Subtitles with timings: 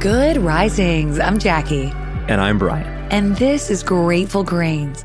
[0.00, 1.18] Good risings.
[1.18, 1.90] I'm Jackie.
[2.28, 2.86] And I'm Bryan.
[3.10, 5.04] And this is Grateful Grains.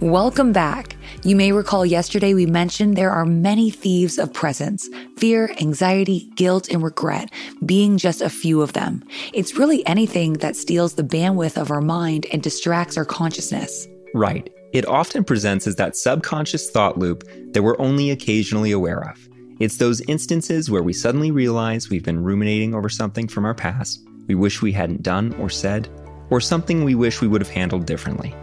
[0.00, 0.94] Welcome back.
[1.24, 4.86] You may recall yesterday we mentioned there are many thieves of presence
[5.16, 7.30] fear, anxiety, guilt, and regret
[7.64, 9.02] being just a few of them.
[9.32, 13.88] It's really anything that steals the bandwidth of our mind and distracts our consciousness.
[14.12, 14.52] Right.
[14.74, 19.27] It often presents as that subconscious thought loop that we're only occasionally aware of.
[19.58, 24.04] It's those instances where we suddenly realize we've been ruminating over something from our past
[24.28, 25.88] we wish we hadn't done or said,
[26.28, 28.34] or something we wish we would have handled differently.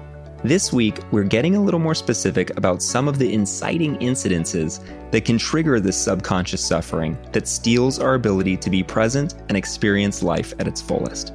[0.44, 4.80] This week, we're getting a little more specific about some of the inciting incidences
[5.12, 10.24] that can trigger this subconscious suffering that steals our ability to be present and experience
[10.24, 11.34] life at its fullest.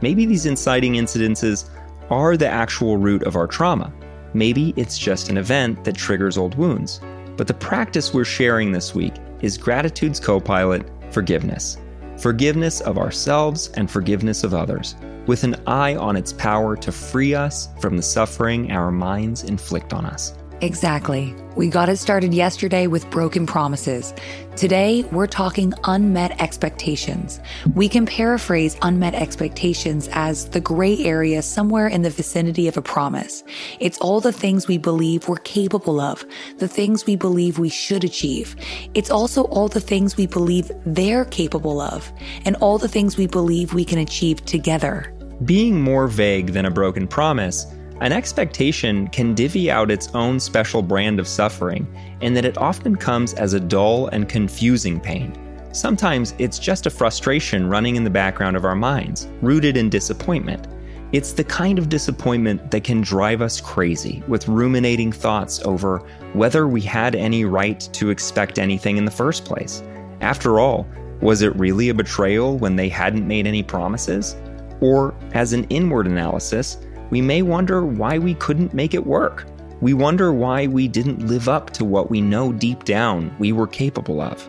[0.00, 1.68] Maybe these inciting incidences
[2.08, 3.92] are the actual root of our trauma.
[4.32, 7.00] Maybe it's just an event that triggers old wounds.
[7.38, 11.78] But the practice we're sharing this week is gratitude's co pilot, forgiveness.
[12.18, 14.96] Forgiveness of ourselves and forgiveness of others,
[15.28, 19.92] with an eye on its power to free us from the suffering our minds inflict
[19.92, 20.34] on us.
[20.60, 21.34] Exactly.
[21.54, 24.12] We got it started yesterday with broken promises.
[24.56, 27.38] Today, we're talking unmet expectations.
[27.74, 32.82] We can paraphrase unmet expectations as the gray area somewhere in the vicinity of a
[32.82, 33.44] promise.
[33.78, 36.24] It's all the things we believe we're capable of,
[36.58, 38.56] the things we believe we should achieve.
[38.94, 42.12] It's also all the things we believe they're capable of,
[42.44, 45.14] and all the things we believe we can achieve together.
[45.44, 47.64] Being more vague than a broken promise,
[48.00, 51.86] an expectation can divvy out its own special brand of suffering,
[52.20, 55.32] in that it often comes as a dull and confusing pain.
[55.72, 60.66] Sometimes it's just a frustration running in the background of our minds, rooted in disappointment.
[61.10, 65.98] It's the kind of disappointment that can drive us crazy with ruminating thoughts over
[66.34, 69.82] whether we had any right to expect anything in the first place.
[70.20, 70.86] After all,
[71.20, 74.36] was it really a betrayal when they hadn't made any promises?
[74.80, 76.78] Or, as an inward analysis,
[77.10, 79.46] we may wonder why we couldn't make it work.
[79.80, 83.66] We wonder why we didn't live up to what we know deep down we were
[83.66, 84.48] capable of.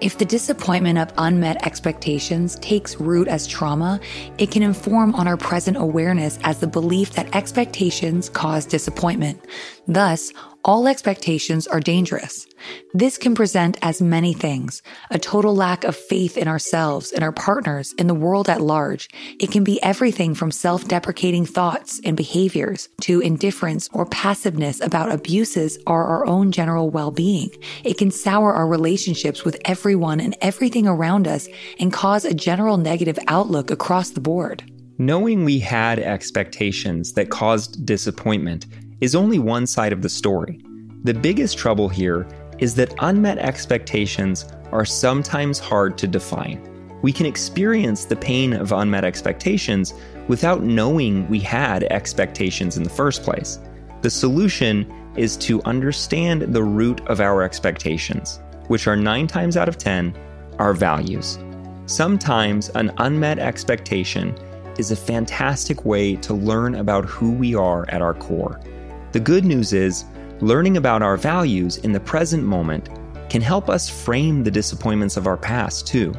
[0.00, 4.00] If the disappointment of unmet expectations takes root as trauma,
[4.36, 9.44] it can inform on our present awareness as the belief that expectations cause disappointment.
[9.86, 10.32] Thus,
[10.64, 12.46] all expectations are dangerous.
[12.94, 14.80] This can present as many things
[15.10, 19.08] a total lack of faith in ourselves, in our partners, in the world at large.
[19.40, 25.10] It can be everything from self deprecating thoughts and behaviors to indifference or passiveness about
[25.10, 27.50] abuses or our own general well being.
[27.82, 31.48] It can sour our relationships with everyone and everything around us
[31.80, 34.62] and cause a general negative outlook across the board.
[34.98, 38.66] Knowing we had expectations that caused disappointment
[39.02, 40.60] is only one side of the story.
[41.02, 42.24] The biggest trouble here
[42.60, 46.62] is that unmet expectations are sometimes hard to define.
[47.02, 49.92] We can experience the pain of unmet expectations
[50.28, 53.58] without knowing we had expectations in the first place.
[54.02, 54.86] The solution
[55.16, 58.38] is to understand the root of our expectations,
[58.68, 60.16] which are nine times out of 10
[60.60, 61.40] our values.
[61.86, 64.38] Sometimes an unmet expectation
[64.78, 68.60] is a fantastic way to learn about who we are at our core.
[69.12, 70.06] The good news is,
[70.40, 72.88] learning about our values in the present moment
[73.28, 76.14] can help us frame the disappointments of our past too.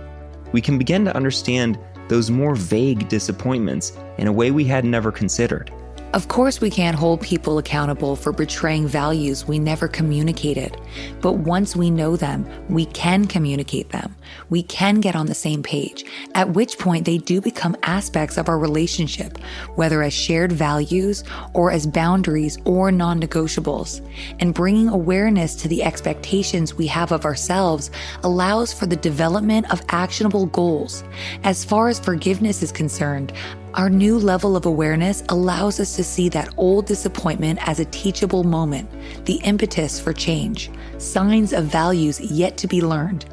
[0.51, 5.11] We can begin to understand those more vague disappointments in a way we had never
[5.11, 5.73] considered.
[6.13, 10.79] Of course, we can't hold people accountable for betraying values we never communicated.
[11.21, 14.15] But once we know them, we can communicate them.
[14.51, 18.47] We can get on the same page, at which point they do become aspects of
[18.47, 19.39] our relationship,
[19.73, 21.23] whether as shared values
[21.55, 24.07] or as boundaries or non negotiables.
[24.39, 27.89] And bringing awareness to the expectations we have of ourselves
[28.23, 31.03] allows for the development of actionable goals.
[31.43, 33.33] As far as forgiveness is concerned,
[33.73, 38.43] our new level of awareness allows us to see that old disappointment as a teachable
[38.43, 38.87] moment,
[39.25, 40.69] the impetus for change,
[40.99, 43.25] signs of values yet to be learned.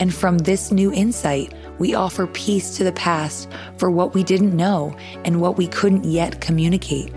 [0.00, 3.48] And from this new insight, we offer peace to the past
[3.78, 7.12] for what we didn't know and what we couldn't yet communicate.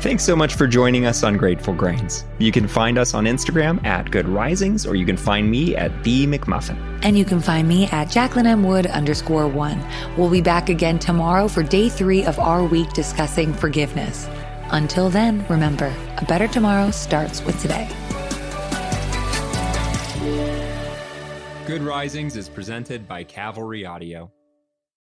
[0.00, 2.24] Thanks so much for joining us on Grateful Grains.
[2.38, 6.04] You can find us on Instagram at Good Risings, or you can find me at
[6.04, 7.00] The McMuffin.
[7.02, 8.62] And you can find me at Jacqueline M.
[8.62, 9.84] Wood underscore one.
[10.16, 14.28] We'll be back again tomorrow for day three of our week discussing forgiveness.
[14.70, 17.88] Until then, remember, a better tomorrow starts with today.
[21.66, 24.30] Good Risings is presented by Cavalry Audio.